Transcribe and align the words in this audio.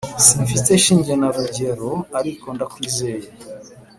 Simfite 0.25 0.71
shinge 0.83 1.13
na 1.21 1.29
rugero 1.35 1.89
ariko 2.19 2.47
ndakwizeye 2.55 3.27